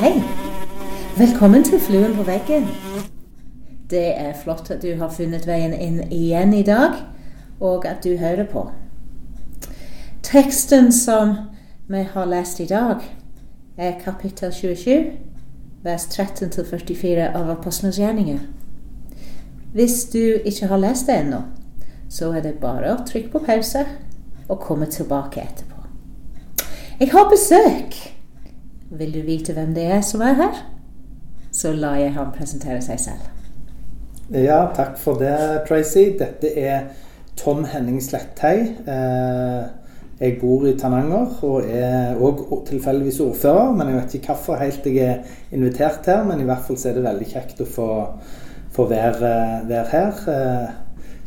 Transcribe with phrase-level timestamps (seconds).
[0.00, 0.22] Hei.
[1.18, 2.66] Velkommen til Fluen på veggen.
[3.90, 6.90] Det er flott at du har funnet veien inn igjen i dag,
[7.60, 8.64] og at du hører på.
[10.26, 11.36] Teksten som
[11.86, 12.98] vi har lest i dag,
[13.78, 15.12] er kapittel 27,
[15.86, 18.42] vers 13-44 av Apostlenes gjerninger.
[19.72, 21.44] Hvis du ikke har lest det ennå,
[22.08, 23.86] så er det bare å trykke på pause
[24.48, 25.69] og komme tilbake etterpå.
[27.00, 27.94] Jeg har besøk.
[28.90, 30.56] Vil du vite hvem det er som er her?
[31.52, 33.30] Så lar jeg ham presentere seg selv.
[34.36, 35.32] Ja, takk for det,
[35.68, 36.10] Tracy.
[36.18, 36.90] Dette er
[37.40, 38.66] Tom Henning Sletthei.
[38.84, 39.64] Eh,
[40.20, 43.72] jeg bor i Tananger og er òg tilfeldigvis ordfører.
[43.72, 46.20] Men jeg vet ikke hvorfor helt jeg er invitert her.
[46.28, 47.90] Men i hvert fall så er det veldig kjekt å få,
[48.76, 49.34] få være,
[49.72, 50.22] være, her.
[50.36, 50.78] Eh,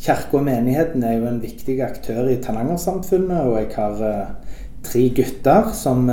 [0.05, 4.42] Kirka og menigheten er jo en viktig aktør i Tananger-samfunnet, og jeg har eh,
[4.83, 6.07] tre gutter som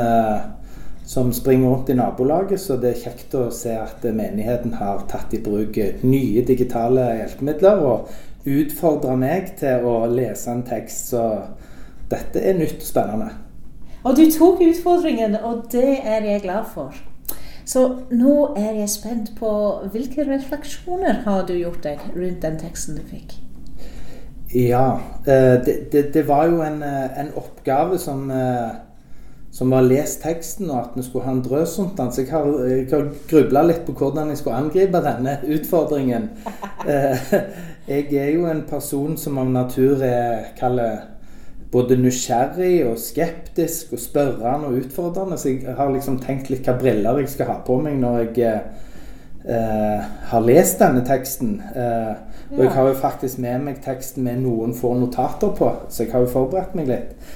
[1.10, 5.32] som springer rundt i nabolaget, så det er kjekt å se at menigheten har tatt
[5.34, 5.74] i bruk
[6.06, 8.12] nye digitale hjelpemidler og
[8.46, 11.10] utfordra meg til å lese en tekst.
[11.10, 11.24] Så
[12.12, 13.32] dette er nytt og spennende.
[14.06, 16.94] Og du tok utfordringen, og det er jeg glad for.
[17.66, 17.82] Så
[18.14, 19.50] nå er jeg spent på
[19.90, 23.34] hvilke refleksjoner har du gjort deg rundt den teksten du fikk?
[24.54, 28.32] Ja, det, det, det var jo en, en oppgave som
[29.52, 32.12] som var lest teksten, og at vi skulle ha en drøs rundt den.
[32.12, 36.28] Så jeg har, jeg har grubla litt på hvordan jeg skulle angripe denne utfordringen.
[36.86, 37.32] Eh,
[37.90, 41.00] jeg er jo en person som av natur er kaller
[41.70, 45.38] både nysgjerrig og skeptisk og spørrende og utfordrende.
[45.38, 48.54] Så jeg har liksom tenkt litt hva briller jeg skal ha på meg når jeg
[49.50, 51.58] eh, har lest denne teksten.
[51.74, 56.04] Eh, og jeg har jo faktisk med meg teksten med noen få notater på, så
[56.04, 57.30] jeg har jo forberedt meg litt.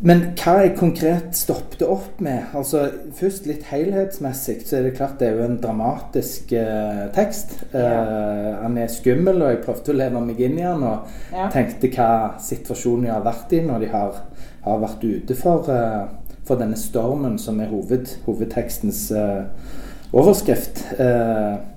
[0.00, 2.86] Men hva jeg konkret stoppet opp med altså
[3.18, 7.52] Først litt helhetsmessig, så er det klart det er jo en dramatisk eh, tekst.
[7.74, 11.50] Uh, han er skummel, og jeg prøvde å leve meg inn i han og ja.
[11.52, 12.08] tenkte hva
[12.40, 14.22] situasjonen jeg har vært i når de har,
[14.64, 19.04] har vært ute for, eh, for, denne stormen som er hoved, hovedtekstens
[20.12, 20.82] overskrift.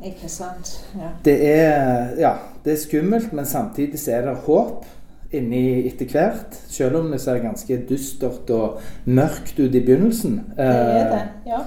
[0.06, 0.74] Ikke sant.
[0.98, 1.14] Ja.
[1.26, 2.34] Det er, ja,
[2.66, 4.86] det er skummelt, men samtidig så er det håp
[5.34, 6.58] inni etter hvert.
[6.70, 10.40] Selv om det ser ganske dystert og mørkt ut i begynnelsen.
[10.58, 11.62] Det er det, eh, ja.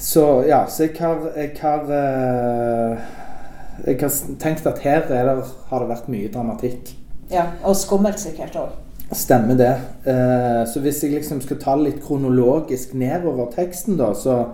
[0.00, 2.98] Så ja, så jeg har, jeg har, uh,
[3.86, 5.18] jeg har tenkt at her det,
[5.68, 6.94] har det vært mye dramatikk.
[7.30, 8.72] Ja, Og skummelt sikkert òg.
[9.12, 9.74] Stemmer det.
[10.06, 14.44] Eh, så hvis jeg liksom skal ta litt kronologisk nedover teksten, da, så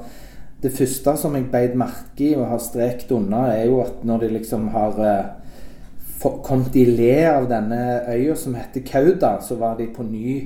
[0.63, 4.25] Det første som jeg beit merke i og har strekt unna, er jo at når
[4.25, 9.77] de liksom har uh, kommet i le av denne øya som heter Kauda, så var
[9.77, 10.39] de på ny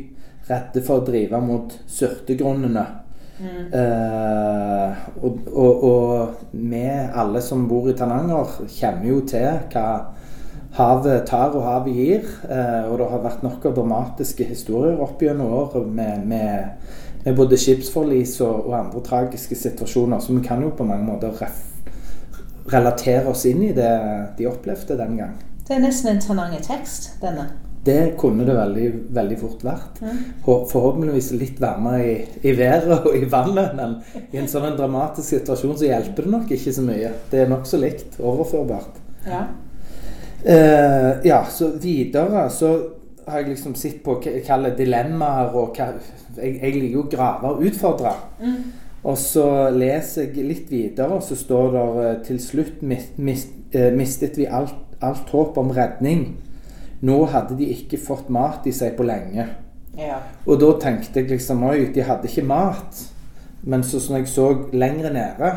[0.51, 2.87] redde for å drive mot Sørtegrunnene.
[3.41, 3.71] Mm.
[3.73, 9.87] Uh, og, og, og vi alle som bor i Tananger, kjenner jo til hva
[10.77, 12.27] havet tar og havet gir.
[12.45, 16.91] Uh, og det har vært nok av dramatiske historier opp gjennom år med, med,
[17.25, 20.21] med, både skipsforlis og, og, andre tragiske situasjoner.
[20.21, 21.47] Så vi kan jo på mange måter
[22.71, 23.91] relatere oss inn i det
[24.39, 25.35] de opplevde den gang.
[25.67, 27.49] Det er nesten en Tananger-tekst, denne.
[27.85, 30.01] Det kunne det veldig, veldig fort vært.
[30.05, 30.17] Mm.
[30.45, 33.73] Forhåpentligvis litt varmere i, i, været og i vannet.
[33.79, 33.95] Men
[34.35, 37.15] i en sånn dramatisk situasjon så hjelper det nok ikke så mye.
[37.31, 38.19] Det er nokså likt.
[38.21, 39.01] Overførbart.
[39.25, 39.47] Ja.
[40.41, 42.75] Uh, ja, så videre så
[43.31, 45.93] har jeg liksom sett på kaller dilemmaer og hva
[46.37, 48.13] Jeg, jeg liker jo å grave og utfordre.
[48.39, 48.61] Mm.
[49.11, 53.57] Og så leser jeg litt videre, og så står det uh, til slutt mist, mist,
[53.75, 56.37] uh, mistet vi alt alt håp om redning.
[57.01, 59.47] Nå hadde de ikke fått mat i seg på lenge.
[59.99, 60.21] Ja.
[60.47, 63.01] Og da tenkte jeg liksom Oi, de hadde ikke mat.
[63.63, 65.51] Men så som jeg så lenger nede,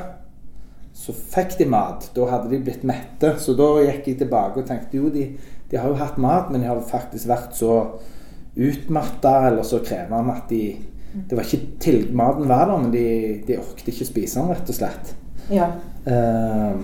[1.03, 2.07] så fikk de mat.
[2.15, 3.33] Da hadde de blitt mette.
[3.43, 5.27] Så da gikk jeg tilbake og tenkte jo, de,
[5.71, 7.75] de har jo hatt mat, men de har faktisk vært så
[8.53, 10.63] utmatta eller så krevende at de
[11.13, 14.69] det var ikke til, Maten var der, men de, de orket ikke spise den, rett
[14.69, 15.11] og slett.
[15.53, 15.67] Ja.
[16.07, 16.79] Uh,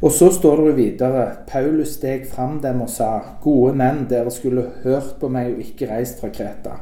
[0.00, 3.10] og så står det videre Paulus steg fram dem og sa,
[3.44, 6.78] gode menn, dere skulle hørt på meg og ikke reist fra Kreta.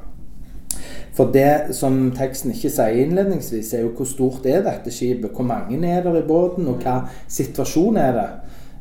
[1.19, 5.33] For det som teksten ikke sier innledningsvis, er jo hvor stort er dette skipet?
[5.35, 8.29] Hvor mange er der i båten, og hva situasjon er det?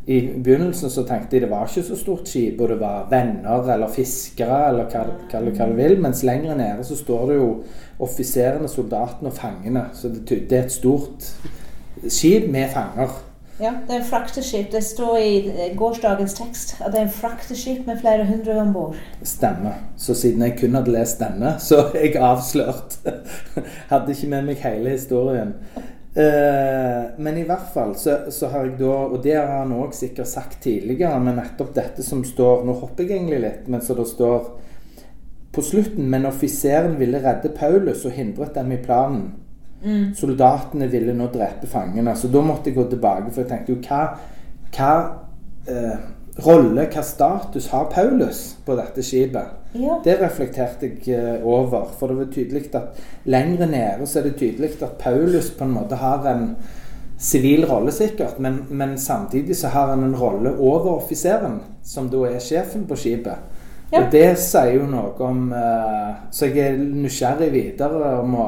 [0.07, 3.65] I begynnelsen så tenkte jeg det var ikke så stort skip, og det var venner
[3.73, 5.01] eller fiskere eller hva,
[5.33, 5.97] hva, du vil.
[5.99, 7.49] Mens lenger nede så står det jo
[8.05, 9.87] offiserene, soldatene og fangene.
[9.97, 11.27] Så det, det er et stort
[12.05, 13.17] skip med fanger.
[13.57, 14.67] Ja, det er en frakteskip.
[14.71, 18.73] Det står i eh, gårsdagens tekst at det er en frakteskip med flere hundre om
[18.73, 18.99] bord.
[19.25, 19.79] Stemmer.
[19.97, 22.99] Så siden jeg kun hadde lest denne, så er jeg avslørt.
[23.91, 25.55] Hadde ikke med meg hele historien.
[26.17, 29.93] Eh, men i hvert fall så, så har jeg da, og det har han òg
[29.93, 33.97] sikkert sagt tidligere, men nettopp dette som står Nå hopper jeg egentlig litt, men så
[33.97, 34.47] det står
[35.57, 39.31] på slutten Men offiseren ville redde Paulus og hindret dem i planen.
[39.83, 40.13] Mm.
[40.17, 42.15] Soldatene ville nå drepe fangene.
[42.15, 44.01] Så da måtte jeg gå tilbake, for jeg tenkte jo hva,
[44.73, 44.93] hva
[45.69, 45.97] eh,
[46.45, 49.53] rolle, hva status har Paulus på dette skipet?
[49.77, 49.99] Ja.
[50.03, 51.89] Det reflekterte jeg eh, over.
[51.99, 55.77] For det var tydelig at lengre nede så er det tydelig at Paulus på en
[55.77, 56.51] måte har en
[57.17, 62.27] sivil rolle, sikkert, men, men samtidig så har han en rolle over offiseren, som da
[62.29, 63.55] er sjefen på skipet.
[63.91, 64.01] Ja.
[64.03, 68.47] Og det sier jo noe om eh, Så jeg er nysgjerrig videre om å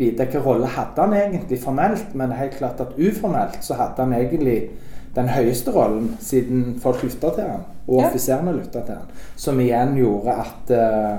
[0.00, 4.02] vite hvilken rolle hadde han egentlig formelt, men det helt klart at uformelt så hadde
[4.06, 4.70] han egentlig
[5.14, 8.06] den høyeste rollen, siden folk lytta til han, og Ja.
[8.08, 9.08] offiserene lytta til han.
[9.36, 11.18] Som igjen gjorde at uh,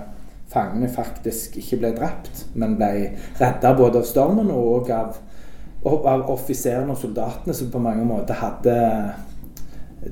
[0.52, 5.18] fangene faktisk ikke ble drept, men ble redda både av stormen og av,
[5.84, 8.78] og av offiserene og soldatene, som på mange måter hadde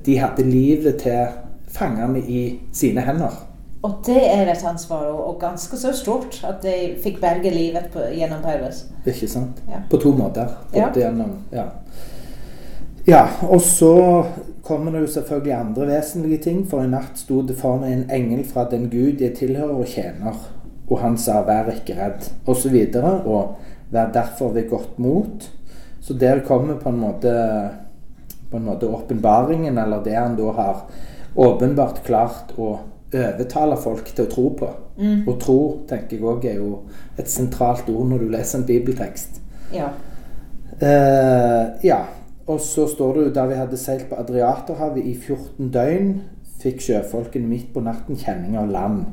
[0.05, 1.27] De hadde livet til
[1.67, 3.33] fangene i sine hender.
[3.81, 8.03] Og det er et ansvar, og, ganske så stort, at de fikk berge livet på,
[8.11, 8.83] gjennom Paulus.
[9.07, 9.61] Ikke sant?
[9.69, 9.79] Ja.
[9.89, 10.51] På to måter.
[10.75, 10.89] Ja.
[10.95, 11.63] Gjennom, ja.
[13.07, 13.93] ja, og så
[14.67, 16.65] kommer det jo selvfølgelig andre vesentlige ting.
[16.67, 19.87] For i natt sto det for meg en engel fra den Gud jeg tilhører og
[19.87, 20.43] tjener.
[20.89, 22.49] Og han sa 'vær ikke redd', osv.
[22.49, 23.55] Og, så videre, og
[23.91, 25.49] 'vær derfor ved godt mot'.
[26.01, 27.69] Så der kommer på en måte
[28.51, 30.77] på en måte åpenbaringen, eller det han da har
[31.35, 32.79] åpenbart klart å
[33.13, 34.69] overtale folk til å tro på.
[34.99, 35.23] Mm.
[35.25, 35.59] Og tro,
[35.89, 36.83] tenker jeg òg, er jo
[37.19, 39.41] et sentralt ord når du leser en bibeltekst.
[39.73, 39.91] Ja.
[40.79, 42.03] Uh, ja.
[42.49, 46.13] Og så står det jo da vi hadde seilt på Adriaterhavet i 14 døgn,
[46.59, 49.03] fikk sjøfolkene midt på natten kjenning av land.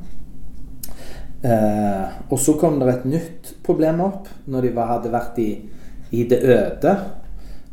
[1.45, 5.51] Uh, og så kom det et nytt problem opp når de var, hadde vært i,
[6.17, 6.97] i det øde.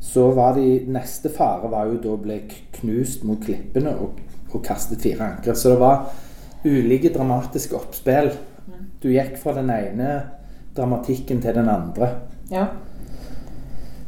[0.03, 2.41] Så var de Neste fare var jo da å bli
[2.75, 4.19] knust mot klippene og,
[4.55, 5.55] og kastet fire ankre.
[5.55, 6.05] Så det var
[6.65, 8.31] ulike dramatiske oppspill.
[9.03, 10.21] Du gikk fra den ene
[10.75, 12.09] dramatikken til den andre.
[12.51, 12.67] ja.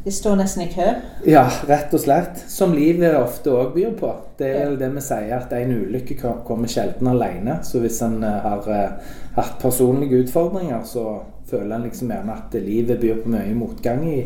[0.05, 0.83] De står nesten i kø.
[1.25, 2.37] Ja, rett og slett.
[2.47, 4.11] Som livet ofte òg byr på.
[4.37, 4.75] Det er Ja.
[4.75, 6.15] det vi sier, at en ulykke
[6.45, 7.55] kommer sjelden alene.
[7.63, 8.89] Så hvis en eh, har eh,
[9.35, 14.25] hatt personlige utfordringer, så føler en liksom gjerne at livet byr på mye motgang i,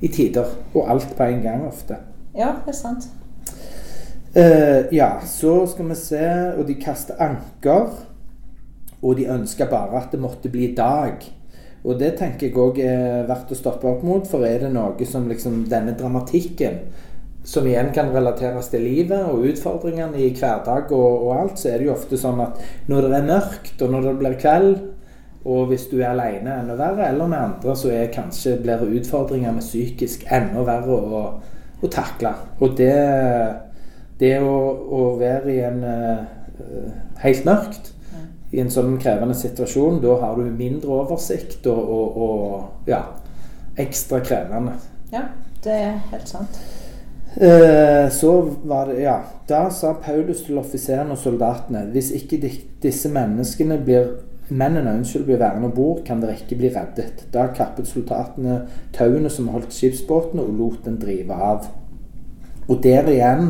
[0.00, 0.46] i tider.
[0.74, 1.96] Og alt på en gang ofte.
[2.36, 3.08] Ja, det er sant.
[4.36, 6.26] Eh, ja, så skal vi se
[6.58, 7.88] Og de kaster anker.
[9.02, 11.24] Og de ønsker bare at det måtte bli dag.
[11.84, 15.06] Og det tenker jeg òg er verdt å stoppe opp mot, for er det noe
[15.06, 16.80] som liksom denne dramatikken
[17.46, 21.78] som igjen kan relateres til livet og utfordringene i hverdag og, og alt, så er
[21.78, 22.58] det jo ofte sånn at
[22.90, 24.72] når det er mørkt, og når det blir kveld,
[25.46, 29.62] og hvis du er alene enda verre, eller med andre, så er kanskje blir utfordringene
[29.62, 31.22] psykisk enda verre å,
[31.78, 32.34] å takle.
[32.58, 32.90] Og det,
[34.20, 34.56] det å,
[34.96, 36.88] å være i en uh,
[37.20, 37.92] helt mørkt
[38.54, 43.02] i en sånn krevende situasjon, da har du mindre oversikt og, og, og ja,
[43.76, 44.76] ekstra krevende.
[45.12, 45.26] Ja,
[45.64, 46.60] det er helt sant.
[47.36, 49.22] Eh, så var det Ja.
[49.46, 52.50] Da sa Paulus til offiseren og soldatene hvis ikke de,
[52.82, 54.08] disse menneskene blir
[54.46, 57.24] Mennene unnskyld, blir værende om bord, kan dere ikke bli reddet.
[57.34, 58.60] Da kappet soldatene
[58.94, 61.66] tauene som holdt skipsbåtene, og lot den drive av.
[62.68, 63.48] Og der igjen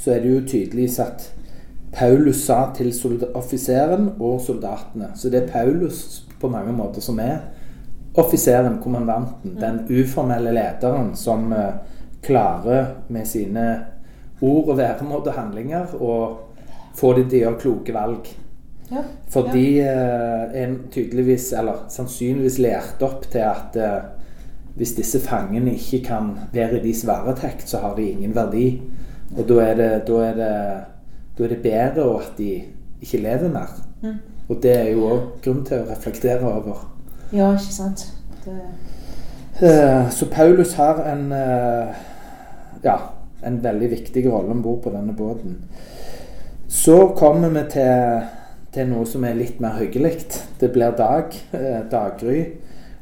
[0.00, 1.26] så er det jo tydelig at
[1.92, 2.92] Paulus sa til
[3.34, 5.10] offiseren og soldatene.
[5.14, 7.40] Så det er Paulus på mange måter som er
[8.14, 11.74] offiseren, kommandanten, den uformelle lederen som eh,
[12.22, 13.66] klarer med sine
[14.40, 16.14] ord og væremåte og handlinger å
[16.96, 18.30] få de til å gjøre kloke valg.
[18.90, 19.04] Ja.
[19.30, 24.00] For de eh, er tydeligvis, eller sannsynligvis lært opp til at eh,
[24.78, 28.80] hvis disse fangene ikke kan være i deres varetekt, så har de ingen verdi.
[29.36, 30.52] Og da er det, da er det,
[31.38, 32.52] da er det bedre at de
[33.00, 33.74] ikke lever mer.
[34.02, 34.16] Mm.
[34.48, 36.86] Og det er jo òg grunn til å reflektere over.
[37.32, 38.08] Ja, ikke sant.
[38.44, 38.56] Det,
[39.62, 41.94] Eh, Så Paulus har en eh,
[42.82, 42.98] ja,
[43.42, 45.58] en veldig viktig rolle om bord på denne båten.
[46.68, 48.22] Så kommer vi til,
[48.72, 50.14] til noe som er litt mer hyggelig.
[50.60, 52.44] Det blir dag, eh, daggry.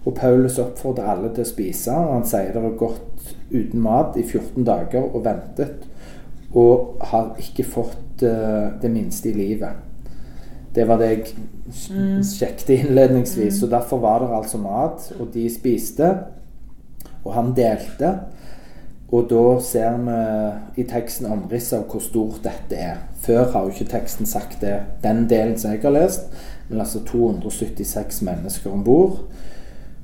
[0.05, 1.95] Og Paulus oppfordrer alle til å spise.
[1.95, 5.87] Og han sier det var godt uten mat i 14 dager og ventet.
[6.55, 9.85] Og har ikke fått uh, det minste i livet.
[10.75, 11.25] Det var det jeg
[11.91, 12.23] Mm.
[12.25, 13.61] sjekket innledningsvis.
[13.61, 16.15] Så derfor var det altså mat, og de spiste.
[17.25, 18.15] Og han delte.
[19.13, 22.97] Og da ser vi i teksten omriss av hvor stort dette er.
[23.21, 26.29] Før har jo ikke teksten sagt det, den delen som jeg har lest.
[26.69, 29.19] Men altså 276 mennesker om bord.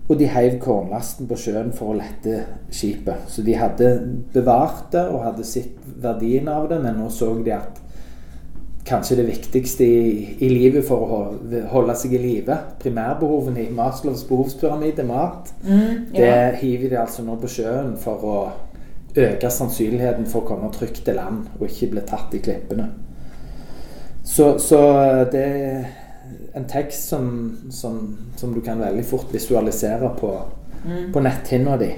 [0.05, 3.25] Og de heiv kornlasten på sjøen for å lette skipet.
[3.33, 3.95] Så de hadde
[4.35, 7.81] bevart det og hadde sett verdien av det, men nå så de at
[8.85, 11.21] kanskje det viktigste i, i livet for å
[11.73, 16.19] holde seg i live, primærbehovene i Maslows behovspyramide, mat, mm, ja.
[16.19, 18.37] det hiver de altså nå på sjøen for å
[19.15, 22.91] øke sannsynligheten for å komme trygt til land og ikke bli tatt i klippene.
[24.25, 24.81] Så, så
[25.33, 25.49] det
[26.55, 30.31] en tekst som, som, som, du kan veldig fort visualisere på,
[30.85, 31.13] mm.
[31.13, 31.91] på netthinna di.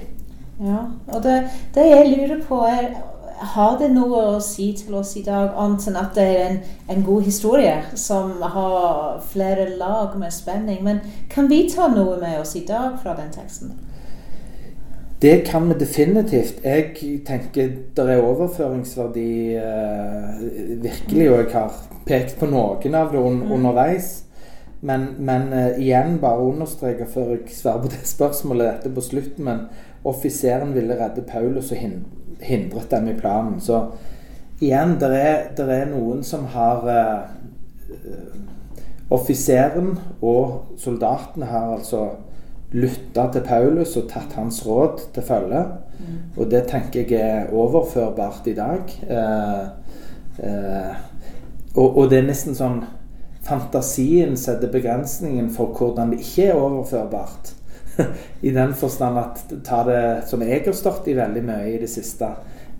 [0.60, 1.36] Ja, og det,
[1.74, 2.94] det, jeg lurer på, er
[3.36, 6.54] Har det noe å si til oss i dag, annet enn at det er en,
[6.88, 10.78] en, god historie som har flere lag med spenning?
[10.84, 13.74] Men kan vi ta noe med oss i dag fra den teksten?
[15.22, 16.64] Det kan vi definitivt.
[16.64, 16.90] Jeg
[17.26, 20.42] tenker det er overføringsverdi eh,
[20.82, 23.52] virkelig, og jeg har pekt på noen av det un mm.
[23.56, 24.10] underveis.
[24.80, 29.46] Men, men uh, igjen, bare understreke før jeg svarer på det spørsmålet dette på slutten,
[29.48, 29.64] men
[30.06, 33.56] offiseren ville redde Paulus og hindret dem i planen.
[33.60, 33.80] Så
[34.60, 37.32] igjen, det er, er, noen som har uh,
[39.06, 42.00] Offiseren og soldatene har altså
[42.76, 45.62] lytta til Paulus og tatt hans råd til følge.
[45.96, 46.16] Mm.
[46.36, 48.96] Og det tenker jeg er overførbart i dag.
[49.08, 50.92] Uh,
[51.76, 52.82] og, og det er nesten sånn
[53.46, 57.54] fantasien setter begrensningen for hvordan det ikke er overførbart.
[58.46, 61.90] I den forstand at ta det som jeg har stått i veldig mye i det
[61.90, 62.28] siste,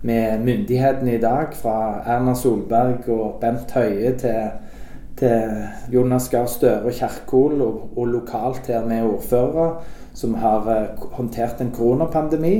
[0.05, 4.51] med myndighetene i dag, fra Erna Solberg og Bent Høie til,
[5.17, 9.81] til Jonas Gahr Støre og Kjerkol, og, og, lokalt her med ordførere,
[10.17, 12.55] som har uh, håndtert en koronapandemi,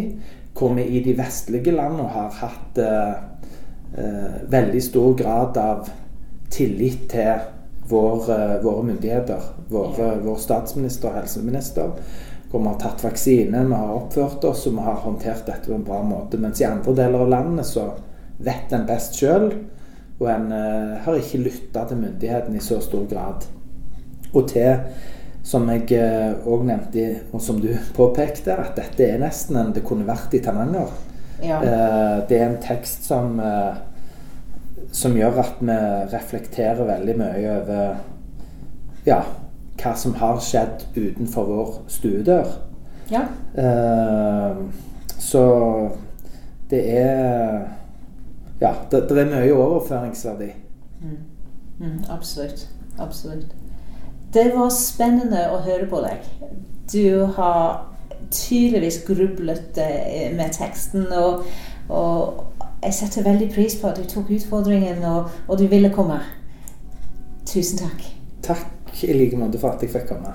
[0.58, 3.14] hvor vi i de vestlige landene har hatt uh,
[3.98, 5.92] uh, veldig stor grad av
[6.54, 7.54] tillit til
[7.88, 11.94] vår, eh, våre myndigheter, våre, vår statsminister og helseminister,
[12.52, 15.76] hvor vi har tatt vaksine, vi har oppført oss og vi har håndtert dette på
[15.76, 16.40] en bra måte.
[16.40, 17.90] Mens i andre deler av landet så
[18.44, 19.50] vet en best sjøl,
[20.20, 23.46] og en uh, har ikke lytta til myndighetene i så stor grad.
[24.34, 24.80] Og til,
[25.46, 26.00] som jeg
[26.44, 30.34] òg uh, nevnte, og som du påpekte, at dette er nesten en det kunne vært
[30.34, 30.96] i Tananger.
[31.44, 31.60] Ja.
[31.62, 33.38] Uh, det er en tekst som
[34.94, 35.74] som gjør at vi
[36.14, 37.98] reflekterer veldig mye over
[39.06, 39.18] ja,
[39.82, 42.54] hva som har skjedd utenfor vår stuedør.
[43.12, 43.26] Ja.
[45.20, 45.44] Så
[46.72, 47.68] det er
[48.62, 50.52] Ja, det, det er mye overføringsverdi.
[51.02, 51.18] Mm.
[51.80, 52.68] Mm, absolutt.
[53.00, 53.54] Absolutt.
[54.34, 56.26] Det var spennende å høre på deg.
[56.92, 57.86] Du har
[58.32, 61.06] tydeligvis grublet eh, med teksten.
[61.14, 61.46] og,
[61.90, 62.44] og
[62.84, 66.20] jeg setter veldig pris på at du tok utfordringen, og, og du ville komme.
[67.46, 68.04] Tusen takk.
[68.44, 70.34] Takk i like måte for at jeg fikk komme.